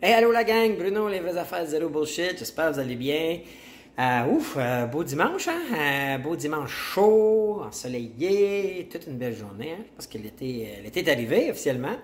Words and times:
Hey, 0.00 0.12
allô 0.12 0.30
la 0.30 0.44
gang, 0.44 0.76
Bruno, 0.76 1.08
les 1.08 1.18
vraies 1.18 1.36
affaires 1.36 1.66
zéro 1.66 1.88
bullshit, 1.88 2.38
j'espère 2.38 2.68
que 2.68 2.74
vous 2.74 2.78
allez 2.78 2.94
bien. 2.94 3.40
Euh, 3.98 4.26
ouf, 4.26 4.54
euh, 4.56 4.86
beau 4.86 5.02
dimanche, 5.02 5.48
hein? 5.48 5.60
Euh, 5.76 6.18
beau 6.18 6.36
dimanche 6.36 6.70
chaud, 6.70 7.62
ensoleillé, 7.66 8.88
toute 8.88 9.08
une 9.08 9.18
belle 9.18 9.34
journée, 9.34 9.72
hein? 9.72 9.82
parce 9.96 10.06
que 10.06 10.16
l'été, 10.18 10.78
l'été 10.84 11.00
est 11.00 11.10
arrivé 11.10 11.50
officiellement. 11.50 11.96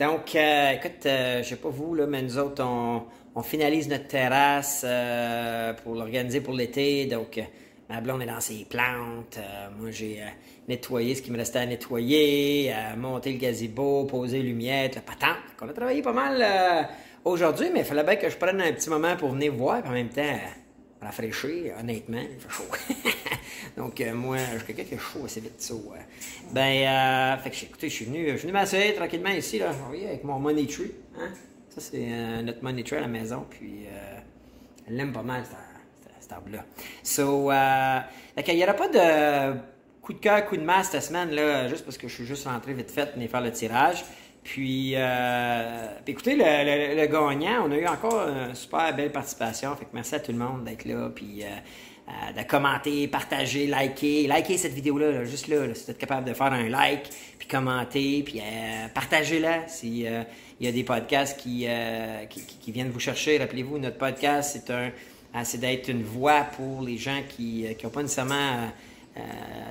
Donc, 0.00 0.34
écoute, 0.34 1.02
je 1.04 1.42
sais 1.44 1.56
pas 1.56 1.68
vous, 1.68 1.94
là, 1.94 2.06
mais 2.06 2.22
nous 2.22 2.38
autres, 2.38 2.64
on, 2.64 3.42
finalise 3.42 3.90
notre 3.90 4.08
terrasse 4.08 4.86
pour 5.82 5.96
l'organiser 5.96 6.40
pour 6.40 6.54
l'été. 6.54 7.04
Donc, 7.04 7.38
ma 7.90 8.00
blonde 8.00 8.22
est 8.22 8.26
dans 8.26 8.40
ses 8.40 8.64
plantes. 8.64 9.38
moi, 9.78 9.90
j'ai 9.90 10.22
nettoyé 10.66 11.14
ce 11.14 11.20
qui 11.20 11.30
me 11.30 11.36
restait 11.36 11.58
à 11.58 11.66
nettoyer, 11.66 12.72
monté 12.96 13.32
le 13.32 13.38
gazebo, 13.38 14.04
posé 14.04 14.38
les 14.38 14.44
lumières, 14.44 14.88
le 14.94 15.02
patente. 15.02 15.36
On 15.60 15.68
a 15.68 15.74
travaillé 15.74 16.00
pas 16.00 16.14
mal 16.14 16.88
aujourd'hui, 17.24 17.70
mais 17.72 17.80
il 17.80 17.84
fallait 17.84 18.04
bien 18.04 18.16
que 18.16 18.28
je 18.28 18.36
prenne 18.36 18.60
un 18.60 18.72
petit 18.72 18.90
moment 18.90 19.16
pour 19.16 19.30
venir 19.30 19.52
voir, 19.52 19.80
puis 19.82 19.90
en 19.90 19.94
même 19.94 20.08
temps, 20.08 20.22
euh, 20.22 21.04
rafraîchir, 21.04 21.74
honnêtement, 21.78 22.20
il 22.20 22.40
fait 22.40 22.50
chaud. 22.50 22.64
Donc, 23.76 24.00
euh, 24.00 24.14
moi, 24.14 24.38
je 24.52 24.58
suis 24.58 24.66
quelqu'un 24.66 24.84
qui 24.84 24.94
est 24.94 24.98
chaud 24.98 25.24
assez 25.24 25.40
vite, 25.40 25.60
ça. 25.60 25.74
ouais. 25.74 25.98
Ben, 26.52 26.86
euh, 26.86 27.42
fait 27.42 27.50
que, 27.50 27.64
écoutez, 27.64 27.88
je 27.88 27.94
suis 27.94 28.04
venu, 28.04 28.30
venu 28.32 28.52
m'asseoir 28.52 28.94
tranquillement 28.94 29.30
ici, 29.30 29.58
là, 29.58 29.70
avec 29.90 30.24
mon 30.24 30.38
money 30.38 30.66
tree, 30.66 30.92
hein. 31.18 31.28
Ça, 31.74 31.80
c'est 31.80 32.06
euh, 32.08 32.42
notre 32.42 32.62
money 32.62 32.84
tree 32.84 32.98
à 32.98 33.00
la 33.00 33.08
maison, 33.08 33.44
puis 33.50 33.86
euh, 33.88 34.18
elle 34.86 34.96
l'aime 34.96 35.12
pas 35.12 35.24
mal, 35.24 35.42
cette, 36.20 36.30
arbre-là. 36.30 36.64
So, 37.02 37.50
euh, 37.50 38.00
fait 38.36 38.42
qu'il 38.44 38.56
y 38.56 38.62
aura 38.62 38.74
pas 38.74 38.88
de 38.88 39.58
coup 40.00 40.12
de 40.12 40.18
cœur, 40.18 40.46
coup 40.46 40.56
de 40.56 40.62
masse 40.62 40.90
cette 40.90 41.02
semaine, 41.02 41.30
là, 41.32 41.66
juste 41.66 41.84
parce 41.84 41.98
que 41.98 42.06
je 42.06 42.14
suis 42.14 42.26
juste 42.26 42.46
rentré 42.46 42.74
vite 42.74 42.92
fait, 42.92 43.12
venir 43.14 43.28
faire 43.28 43.40
le 43.40 43.50
tirage. 43.50 44.04
Puis, 44.44 44.92
euh, 44.94 45.86
puis 46.04 46.12
écoutez, 46.12 46.36
le, 46.36 47.06
gagnant, 47.06 47.66
on 47.66 47.72
a 47.72 47.76
eu 47.76 47.86
encore 47.86 48.28
une 48.28 48.54
super 48.54 48.94
belle 48.94 49.10
participation. 49.10 49.74
Fait 49.74 49.86
que 49.86 49.90
merci 49.94 50.14
à 50.14 50.20
tout 50.20 50.32
le 50.32 50.38
monde 50.38 50.64
d'être 50.64 50.84
là, 50.84 51.10
puis 51.12 51.42
euh, 51.42 51.46
euh, 52.06 52.42
de 52.42 52.46
commenter, 52.46 53.08
partager, 53.08 53.66
liker. 53.66 54.26
Liker 54.26 54.58
cette 54.58 54.74
vidéo-là, 54.74 55.10
là, 55.10 55.24
juste 55.24 55.48
là, 55.48 55.74
si 55.74 55.84
vous 55.84 55.90
êtes 55.90 55.96
capable 55.96 56.28
de 56.28 56.34
faire 56.34 56.52
un 56.52 56.68
like, 56.68 57.08
puis 57.38 57.48
commenter, 57.48 58.22
puis 58.22 58.40
euh, 58.40 58.88
partagez-la. 58.92 59.66
Si 59.68 60.06
euh, 60.06 60.22
il 60.60 60.66
y 60.66 60.68
a 60.68 60.72
des 60.72 60.84
podcasts 60.84 61.40
qui, 61.40 61.66
viennent 62.68 62.90
vous 62.90 63.00
chercher, 63.00 63.38
rappelez-vous, 63.38 63.78
notre 63.78 63.96
podcast, 63.96 64.50
c'est 64.52 64.70
un, 64.70 64.90
c'est 65.44 65.58
d'être 65.58 65.88
une 65.88 66.02
voix 66.02 66.42
pour 66.42 66.82
les 66.82 66.98
gens 66.98 67.20
qui 67.26 67.66
n'ont 67.82 67.88
pas 67.88 68.02
nécessairement 68.02 68.70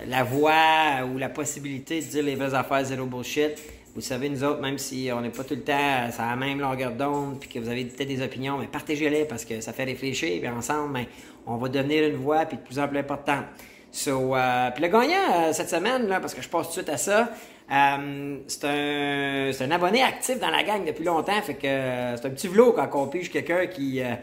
la 0.08 0.24
voix 0.24 1.06
ou 1.06 1.18
la 1.20 1.30
possibilité 1.30 2.02
de 2.02 2.06
dire 2.06 2.24
les 2.24 2.36
vraies 2.36 2.54
affaires 2.56 2.84
zéro 2.84 3.06
bullshit. 3.06 3.52
Vous 3.96 4.02
savez, 4.02 4.28
nous 4.28 4.44
autres, 4.44 4.60
même 4.60 4.80
si 4.80 5.10
on 5.14 5.22
n'est 5.22 5.30
pas 5.30 5.44
tout 5.44 5.54
le 5.54 5.62
temps 5.62 5.74
à 5.76 6.30
la 6.32 6.36
même 6.36 6.60
longueur 6.60 6.92
d'onde, 6.94 7.40
puis 7.40 7.48
que 7.48 7.60
vous 7.60 7.70
avez 7.70 7.86
peut-être 7.86 8.08
des 8.08 8.24
opinions, 8.24 8.58
mais 8.58 8.66
partagez-les 8.66 9.26
parce 9.26 9.46
que 9.46 9.62
ça 9.62 9.72
fait 9.72 9.84
réfléchir, 9.84 10.40
puis 10.42 10.50
ensemble, 10.50 10.94
ben, 10.94 11.06
on 11.46 11.58
va 11.58 11.70
devenir 11.70 12.08
une 12.08 12.16
voix, 12.16 12.46
puis 12.46 12.58
de 12.58 12.64
plus 12.64 12.80
en 12.80 12.88
plus 12.88 12.98
importante. 12.98 13.46
So, 13.92 14.36
euh, 14.36 14.72
puis 14.72 14.84
le 14.84 14.90
gagnant 14.90 15.34
euh, 15.36 15.54
cette 15.54 15.70
semaine, 15.70 16.08
là, 16.08 16.20
parce 16.20 16.34
que 16.34 16.42
je 16.42 16.50
passe 16.50 16.70
tout 16.70 16.70
de 16.70 16.86
suite 16.86 16.90
à 16.90 16.98
ça, 16.98 17.30
euh, 17.72 18.38
c'est 18.48 18.66
un, 18.66 19.52
un 19.68 19.72
abonné 19.72 20.02
actif 20.02 20.40
dans 20.40 20.50
la 20.50 20.64
gang 20.64 20.84
depuis 20.84 21.04
longtemps, 21.04 21.40
fait 21.44 21.54
que 21.54 21.68
euh, 21.68 22.18
c'est 22.18 22.26
un 22.26 22.32
petit 22.32 22.48
vlog 22.48 22.76
quand 22.76 22.90
on 23.04 23.08
pige 23.08 23.30
quelqu'un 23.32 23.68
qui, 23.68 24.02
euh, 24.02 24.16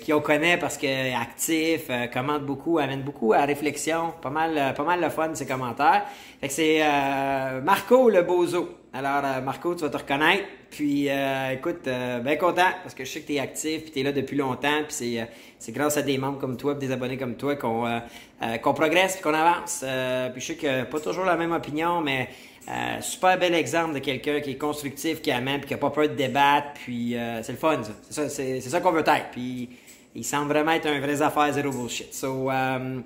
qui 0.00 0.12
on 0.12 0.20
connaît 0.20 0.56
parce 0.56 0.76
qu'il 0.76 0.88
est 0.88 1.14
actif, 1.14 1.86
euh, 1.90 2.06
commente 2.06 2.44
beaucoup, 2.44 2.78
amène 2.78 3.02
beaucoup 3.02 3.32
à 3.32 3.44
réflexion, 3.44 4.14
pas 4.22 4.30
mal, 4.30 4.56
euh, 4.56 4.72
pas 4.72 4.84
mal 4.84 5.00
le 5.00 5.10
fun 5.10 5.34
ses 5.34 5.46
commentaires. 5.46 6.04
Fait 6.40 6.48
que 6.48 6.52
c'est 6.54 6.82
euh, 6.82 7.60
Marco 7.60 8.08
le 8.08 8.22
Bozo. 8.22 8.68
Alors 8.92 9.22
euh, 9.24 9.40
Marco, 9.40 9.74
tu 9.74 9.82
vas 9.82 9.90
te 9.90 9.96
reconnaître. 9.96 10.44
Puis 10.70 11.08
euh, 11.08 11.50
écoute, 11.50 11.86
euh, 11.86 12.20
bien 12.20 12.36
content 12.36 12.70
parce 12.82 12.94
que 12.94 13.04
je 13.04 13.10
sais 13.10 13.20
que 13.20 13.26
tu 13.26 13.34
es 13.34 13.40
actif, 13.40 13.82
puis 13.82 13.90
tu 13.90 14.00
es 14.00 14.02
là 14.02 14.12
depuis 14.12 14.36
longtemps, 14.36 14.82
puis 14.84 14.94
c'est 14.94 15.20
euh, 15.20 15.24
c'est 15.58 15.72
grâce 15.72 15.96
à 15.96 16.02
des 16.02 16.18
membres 16.18 16.38
comme 16.38 16.56
toi, 16.56 16.74
des 16.74 16.90
abonnés 16.90 17.16
comme 17.16 17.36
toi 17.36 17.56
qu'on 17.56 17.86
euh, 17.86 17.98
euh, 18.42 18.56
qu'on 18.58 18.74
progresse, 18.74 19.20
qu'on 19.20 19.34
avance. 19.34 19.82
Euh, 19.84 20.30
puis 20.30 20.40
je 20.40 20.46
sais 20.46 20.56
que 20.56 20.84
pas 20.84 21.00
toujours 21.00 21.24
la 21.24 21.36
même 21.36 21.52
opinion, 21.52 22.00
mais 22.00 22.28
euh, 22.68 23.00
super 23.00 23.38
bel 23.38 23.54
exemple 23.54 23.94
de 23.94 23.98
quelqu'un 23.98 24.40
qui 24.40 24.52
est 24.52 24.56
constructif, 24.58 25.20
qui 25.20 25.30
amène, 25.30 25.60
puis 25.60 25.68
qui 25.68 25.74
a 25.74 25.78
pas 25.78 25.90
peur 25.90 26.08
de 26.08 26.14
débattre, 26.14 26.68
puis 26.74 27.16
euh, 27.16 27.42
c'est 27.42 27.52
le 27.52 27.58
fun, 27.58 27.82
ça. 27.82 27.92
C'est 28.02 28.14
ça, 28.14 28.28
c'est, 28.28 28.60
ça 28.60 28.80
qu'on 28.80 28.92
veut 28.92 29.00
être. 29.00 29.30
Puis 29.32 29.68
il 30.14 30.24
semble 30.24 30.48
vraiment 30.48 30.72
être 30.72 30.86
un 30.86 31.00
vrai 31.00 31.20
affaire 31.20 31.52
zéro 31.52 31.70
bullshit. 31.70 32.12
So, 32.14 32.50
euh, 32.50 33.00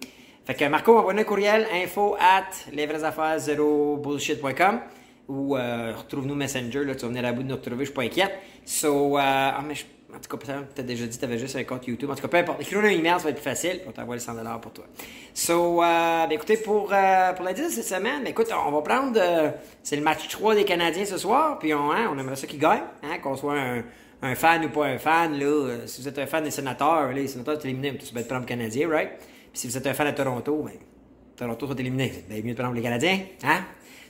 fait 0.45 0.55
que 0.55 0.65
Marco, 0.67 0.97
envoie 0.99 1.13
un 1.13 1.25
courriel 1.25 1.67
info 1.75 2.17
at 2.21 2.49
lesvraiesaffaires 2.73 3.39
zéro 3.39 3.97
bullshit.com 3.97 4.81
ou 5.29 5.57
euh, 5.57 5.93
retrouve-nous 5.97 6.35
Messenger, 6.35 6.85
là, 6.85 6.95
tu 6.95 7.03
vas 7.03 7.09
venir 7.09 7.25
à 7.27 7.33
bout 7.33 7.43
de 7.43 7.49
nous 7.49 7.57
retrouver, 7.57 7.81
je 7.85 7.91
suis 7.91 7.95
pas 7.95 8.03
inquiète. 8.03 8.33
So, 8.65 9.19
euh, 9.19 9.21
ah, 9.23 9.63
mais 9.67 9.75
je- 9.75 9.85
en 10.15 10.19
tout 10.19 10.37
cas, 10.37 10.39
peut-être 10.39 10.87
déjà 10.87 11.07
dit 11.07 11.19
tu 11.19 11.25
avais 11.25 11.37
juste 11.37 11.57
un 11.57 11.65
compte 11.65 11.87
YouTube. 11.87 12.11
En 12.11 12.15
tout 12.15 12.23
cas, 12.23 12.29
peu 12.29 12.37
importe. 12.39 12.63
Écris-nous 12.63 12.81
un 12.81 12.91
email, 12.91 13.13
ça 13.19 13.25
va 13.25 13.31
être 13.31 13.37
plus 13.37 13.45
facile. 13.45 13.81
On 13.87 13.93
t'envoie 13.93 14.17
les 14.17 14.23
100$ 14.23 14.61
pour 14.61 14.73
toi. 14.73 14.85
So, 15.35 15.83
euh, 15.83 16.27
ben, 16.27 16.33
écoutez, 16.33 16.57
pour, 16.57 16.91
euh, 16.93 17.33
pour 17.35 17.45
l'indice 17.45 17.67
de 17.67 17.83
cette 17.83 17.97
semaine, 17.97 18.23
ben, 18.25 18.31
écoute, 18.31 18.49
on 18.53 18.71
va 18.71 18.81
prendre. 18.81 19.19
euh, 19.21 19.51
c'est 19.83 19.97
le 19.97 20.03
match 20.03 20.27
3 20.29 20.55
des 20.55 20.65
Canadiens 20.65 21.05
ce 21.05 21.19
soir, 21.19 21.59
puis 21.59 21.75
on, 21.75 21.93
hein, 21.93 22.11
on 22.11 22.19
aimerait 22.19 22.37
ça 22.37 22.47
qu'ils 22.47 22.59
gagnent, 22.59 22.85
hein, 23.03 23.19
qu'on 23.23 23.37
soit 23.37 23.59
un, 24.23 24.35
fan 24.35 24.65
ou 24.65 24.71
pas 24.71 24.87
un 24.87 24.99
fan. 24.99 25.39
Là, 25.39 25.45
euh, 25.45 25.87
si 25.87 26.01
vous 26.01 26.09
êtes 26.09 26.19
un 26.19 26.27
fan 26.27 26.43
des 26.43 26.51
sénateurs, 26.51 27.13
les 27.13 27.29
sénateurs 27.29 27.61
sont 27.61 27.69
éliminés, 27.69 27.91
vas 28.13 28.21
être 28.21 28.29
prendre 28.29 28.43
le 28.43 28.49
Canadien, 28.49 28.89
right? 28.89 29.11
Puis 29.19 29.61
si 29.61 29.67
vous 29.69 29.77
êtes 29.77 29.87
un 29.87 29.95
fan 29.95 30.11
de 30.11 30.17
Toronto, 30.17 30.63
ben, 30.65 30.73
Toronto 31.37 31.67
sont 31.67 31.77
éliminés. 31.77 32.13
C'est 32.15 32.35
bien 32.35 32.43
mieux 32.43 32.55
de 32.55 32.59
prendre 32.59 32.75
les 32.75 32.83
Canadiens, 32.83 33.21
hein? 33.45 33.61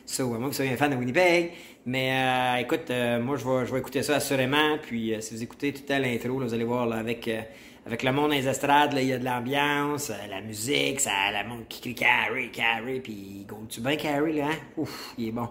So, 0.09 0.23
à 0.35 0.39
moins 0.39 0.39
que 0.39 0.45
vous 0.47 0.53
soyez 0.55 0.73
un 0.73 0.77
fan 0.79 0.91
de 0.91 0.97
Winnipeg. 0.97 1.53
Mais 1.85 2.13
euh, 2.13 2.63
écoute, 2.63 2.91
euh, 2.91 3.21
moi, 3.21 3.37
je 3.37 3.47
vais, 3.47 3.67
je 3.67 3.73
vais 3.73 3.79
écouter 3.79 4.03
ça 4.03 4.17
assurément. 4.17 4.79
Puis 4.81 5.15
euh, 5.15 5.21
si 5.21 5.35
vous 5.35 5.43
écoutez 5.43 5.75
tout 5.75 5.93
à 5.93 5.99
l'intro, 5.99 6.41
vous 6.41 6.55
allez 6.55 6.65
voir 6.65 6.87
là, 6.87 6.97
avec, 6.97 7.29
euh, 7.29 7.43
avec 7.85 8.03
le 8.03 8.13
monde 8.13 8.31
les 8.31 8.49
estrades, 8.49 8.95
il 8.97 9.07
y 9.07 9.13
a 9.13 9.19
de 9.19 9.25
l'ambiance, 9.27 10.11
la 10.31 10.41
musique, 10.41 11.01
ça, 11.01 11.11
la 11.31 11.45
monde 11.45 11.69
qui 11.69 11.83
crie 11.83 11.95
Carrie, 11.95 12.51
Carrie, 12.51 13.01
puis 13.01 13.45
goûte-tu 13.47 13.83
bien 13.83 13.97
Carrie, 13.97 14.39
là, 14.39 14.47
hein? 14.47 14.57
Ouf, 14.79 15.13
il 15.19 15.29
est 15.29 15.33
bon. 15.33 15.51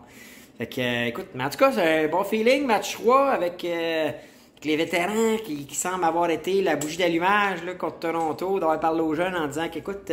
Fait 0.58 0.66
que, 0.66 1.08
écoute, 1.10 1.28
mais 1.36 1.44
en 1.44 1.50
tout 1.52 1.60
cas, 1.60 1.72
c'est 1.72 2.06
un 2.06 2.08
bon 2.08 2.24
feeling, 2.24 2.66
match 2.66 2.94
3 2.94 3.30
avec, 3.30 3.62
les 3.62 4.76
vétérans 4.76 5.38
qui, 5.46 5.68
semblent 5.76 6.04
avoir 6.04 6.32
été 6.32 6.64
la 6.64 6.76
bougie 6.76 6.98
d'allumage 6.98 7.60
contre 7.78 8.00
Toronto, 8.00 8.60
d'avoir 8.60 8.80
parlé 8.80 9.02
aux 9.02 9.14
jeunes 9.14 9.36
en 9.36 9.46
disant 9.46 9.70
qu'écoute, 9.70 10.12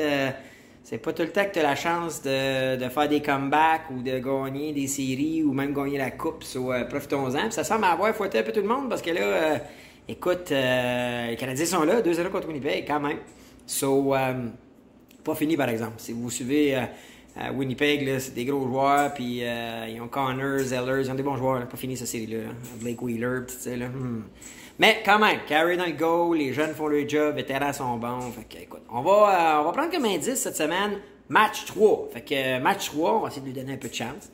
c'est 0.84 0.98
pas 0.98 1.14
tout 1.14 1.22
le 1.22 1.30
temps 1.30 1.44
que 1.46 1.52
tu 1.52 1.58
as 1.60 1.62
la 1.62 1.74
chance 1.74 2.20
de, 2.20 2.76
de 2.76 2.88
faire 2.90 3.08
des 3.08 3.22
comebacks 3.22 3.90
ou 3.90 4.02
de 4.02 4.18
gagner 4.18 4.74
des 4.74 4.86
séries 4.86 5.42
ou 5.42 5.54
même 5.54 5.72
gagner 5.72 5.96
la 5.96 6.10
coupe. 6.10 6.44
So, 6.44 6.70
euh, 6.70 6.84
profitons-en. 6.84 7.44
Puis 7.44 7.52
ça 7.52 7.64
semble 7.64 7.84
avoir 7.86 8.14
fouetté 8.14 8.40
un 8.40 8.42
peu 8.42 8.52
tout 8.52 8.60
le 8.60 8.68
monde 8.68 8.90
parce 8.90 9.00
que 9.00 9.10
là, 9.10 9.22
euh, 9.22 9.58
écoute, 10.06 10.52
euh, 10.52 11.30
les 11.30 11.36
Canadiens 11.36 11.64
sont 11.64 11.84
là, 11.84 12.02
2-0 12.02 12.28
contre 12.28 12.48
Winnipeg 12.48 12.84
quand 12.86 13.00
même. 13.00 13.16
So, 13.66 14.14
euh, 14.14 14.34
pas 15.24 15.34
fini 15.34 15.56
par 15.56 15.70
exemple. 15.70 15.94
Si 15.96 16.12
vous 16.12 16.30
suivez 16.30 16.78
Winnipeg, 17.54 18.06
là, 18.06 18.20
c'est 18.20 18.34
des 18.34 18.44
gros 18.44 18.66
joueurs, 18.66 19.14
puis 19.14 19.40
ils 19.40 20.00
ont 20.02 20.08
Connors, 20.08 20.58
Zellers, 20.64 21.00
ils 21.06 21.10
ont 21.10 21.14
des 21.14 21.22
bons 21.22 21.36
joueurs. 21.36 21.66
Pas 21.66 21.78
fini 21.78 21.96
cette 21.96 22.08
série-là. 22.08 22.42
là. 22.42 22.50
Blake 22.82 23.00
Wheeler, 23.00 23.46
tout 23.48 23.54
ça. 23.58 23.74
Là. 23.74 23.88
hmm. 23.88 24.22
Mais 24.78 25.02
quand 25.04 25.18
même, 25.18 25.40
carry 25.46 25.76
dans 25.76 25.86
le 25.86 25.92
goal, 25.92 26.36
les 26.36 26.52
jeunes 26.52 26.74
font 26.74 26.88
leur 26.88 27.08
job, 27.08 27.36
les 27.36 27.42
vétérans 27.42 27.72
sont 27.72 27.96
bons. 27.96 28.32
Fait 28.32 28.44
que, 28.44 28.62
écoute, 28.62 28.82
on 28.90 29.02
va, 29.02 29.10
euh, 29.10 29.60
on 29.60 29.64
va 29.64 29.72
prendre 29.72 29.90
comme 29.90 30.04
indice 30.04 30.42
cette 30.42 30.56
semaine, 30.56 30.98
match 31.28 31.64
3. 31.66 32.08
Fait 32.12 32.20
que 32.22 32.34
euh, 32.34 32.60
match 32.60 32.86
3, 32.90 33.14
on 33.14 33.18
va 33.20 33.28
essayer 33.28 33.42
de 33.42 33.46
lui 33.46 33.52
donner 33.52 33.74
un 33.74 33.76
peu 33.76 33.88
de 33.88 33.94
chance. 33.94 34.30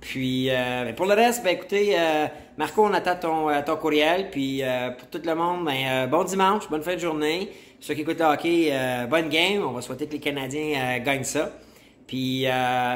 Puis 0.00 0.48
euh, 0.48 0.84
ben, 0.84 0.94
pour 0.94 1.06
le 1.06 1.14
reste, 1.14 1.42
ben 1.42 1.54
écoutez, 1.54 1.94
euh, 1.98 2.26
Marco, 2.56 2.84
on 2.84 2.92
attend 2.94 3.16
ton, 3.16 3.62
ton 3.62 3.76
courriel. 3.76 4.30
Puis 4.30 4.62
pour 4.98 5.08
tout 5.08 5.20
le 5.24 5.34
monde, 5.34 5.64
ben, 5.64 6.06
bon 6.08 6.24
dimanche, 6.24 6.68
bonne 6.70 6.82
fin 6.82 6.94
de 6.94 7.00
journée. 7.00 7.50
Ceux 7.80 7.94
qui 7.94 8.02
écoutent 8.02 8.20
le 8.20 8.26
hockey, 8.26 8.72
bonne 9.08 9.28
game. 9.28 9.62
On 9.64 9.72
va 9.72 9.82
souhaiter 9.82 10.06
que 10.06 10.12
les 10.12 10.20
Canadiens 10.20 10.98
gagnent 11.00 11.24
ça. 11.24 11.50
Puis, 12.06 12.46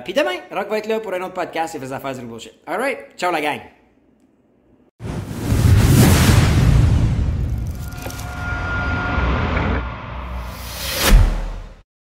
puis 0.04 0.12
demain, 0.12 0.38
Rock 0.50 0.68
va 0.68 0.78
être 0.78 0.88
là 0.88 1.00
pour 1.00 1.12
un 1.12 1.22
autre 1.22 1.34
podcast 1.34 1.74
et 1.74 1.78
fait 1.78 1.92
affaires 1.92 2.14
du 2.14 2.22
bullshit. 2.22 2.54
Alright, 2.66 3.16
ciao 3.16 3.32
la 3.32 3.40
gang! 3.40 3.73